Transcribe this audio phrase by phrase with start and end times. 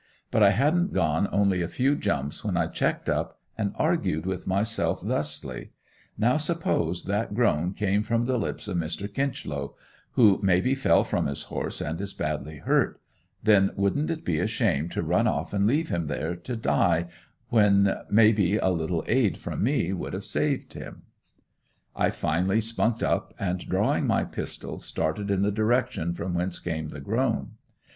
[0.31, 4.47] But I hadn't gone only a few jumps when I checked up and argued with
[4.47, 5.69] myself thusly:
[6.17, 9.07] Now suppose that groan came from the lips of Mr.
[9.07, 9.75] Kinchlow,
[10.13, 12.99] who may be fell from his horse and is badly hurt;
[13.43, 17.05] then wouldn't it be a shame to run off and leave him there to die
[17.49, 21.03] when may be a little aid from me would save him?
[21.95, 26.89] I finally spunked up and drawing my pistol started in the direction from whence came
[26.89, 27.51] the groan.